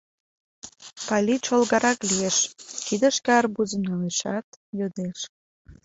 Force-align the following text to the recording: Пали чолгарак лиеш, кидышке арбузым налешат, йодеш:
Пали 1.07 1.35
чолгарак 1.45 1.99
лиеш, 2.09 2.37
кидышке 2.85 3.31
арбузым 3.39 3.81
налешат, 3.89 4.45
йодеш: 4.79 5.19